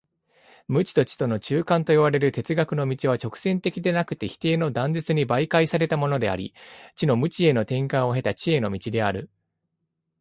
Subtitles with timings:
[0.67, 6.55] 無知と知との中間といわれる哲学の道は直線的でなくて否定の断絶に媒介されたものであり、
[6.95, 9.29] 知の無知への転換を経た知への道である。